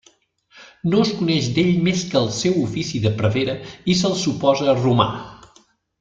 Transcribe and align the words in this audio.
No 0.93 1.01
es 1.07 1.11
coneix 1.17 1.49
d'ell 1.57 1.67
més 1.89 2.05
que 2.13 2.17
el 2.21 2.25
seu 2.39 2.57
ofici 2.63 3.01
de 3.07 3.11
prevere 3.21 3.55
i 3.95 3.99
se'l 4.01 4.17
suposa 4.27 4.75
romà. 4.85 5.07